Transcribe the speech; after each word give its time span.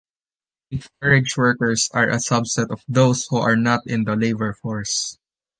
"Discouraged 0.71 1.37
workers" 1.37 1.87
are 1.93 2.09
a 2.09 2.15
subset 2.15 2.71
of 2.71 2.81
those 2.87 3.27
who 3.29 3.37
are 3.37 3.55
"not 3.55 3.81
in 3.85 4.03
the 4.03 4.15
labor 4.15 4.55
force". 4.55 5.19